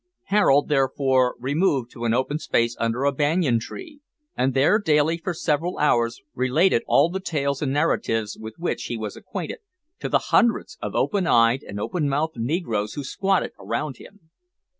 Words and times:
Harold, 0.33 0.67
therefore, 0.67 1.35
removed 1.37 1.91
to 1.91 2.05
an 2.05 2.11
open 2.11 2.39
space 2.39 2.75
under 2.79 3.03
a 3.03 3.11
banyan 3.11 3.59
tree, 3.59 4.01
and 4.35 4.55
there 4.55 4.79
daily, 4.79 5.15
for 5.19 5.31
several 5.31 5.77
hours, 5.77 6.21
related 6.33 6.81
all 6.87 7.07
the 7.07 7.19
tales 7.19 7.61
and 7.61 7.71
narratives 7.71 8.35
with 8.35 8.55
which 8.57 8.85
he 8.85 8.97
was 8.97 9.15
acquainted, 9.15 9.59
to 9.99 10.09
the 10.09 10.29
hundreds 10.33 10.75
of 10.81 10.95
open 10.95 11.27
eyed 11.27 11.61
and 11.61 11.79
open 11.79 12.09
mouthed 12.09 12.37
negroes 12.37 12.93
who 12.95 13.03
squatted 13.03 13.51
around 13.59 13.97
him. 13.97 14.31